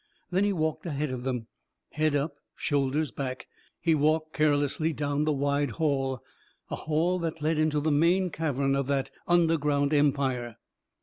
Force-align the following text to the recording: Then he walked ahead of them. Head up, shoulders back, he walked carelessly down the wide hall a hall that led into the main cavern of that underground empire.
Then 0.31 0.43
he 0.43 0.51
walked 0.51 0.87
ahead 0.87 1.11
of 1.11 1.23
them. 1.25 1.45
Head 1.91 2.15
up, 2.15 2.33
shoulders 2.55 3.11
back, 3.11 3.45
he 3.79 3.93
walked 3.93 4.33
carelessly 4.33 4.93
down 4.93 5.25
the 5.25 5.31
wide 5.31 5.69
hall 5.77 6.23
a 6.71 6.75
hall 6.75 7.19
that 7.19 7.39
led 7.43 7.59
into 7.59 7.79
the 7.79 7.91
main 7.91 8.31
cavern 8.31 8.75
of 8.75 8.87
that 8.87 9.11
underground 9.27 9.93
empire. 9.93 10.55